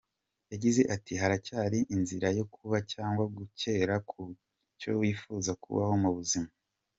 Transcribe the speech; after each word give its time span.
Yagize 0.51 0.81
ati 0.95 1.13
“Haracyari 1.21 1.79
inzira 1.95 2.27
yo 2.37 2.45
kuba 2.53 2.77
cyangwa 2.93 3.23
kugera 3.35 3.95
ku 4.09 4.21
cyo 4.79 4.91
wifuje 4.99 5.51
kubaho 5.63 5.95
mu 6.05 6.11
buzima. 6.17 6.49